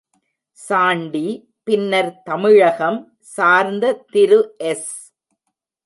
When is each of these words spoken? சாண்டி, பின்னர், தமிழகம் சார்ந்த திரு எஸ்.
சாண்டி, 0.57 1.27
பின்னர், 1.63 2.11
தமிழகம் 2.23 2.99
சார்ந்த 3.19 3.93
திரு 4.11 4.41
எஸ். 4.57 4.91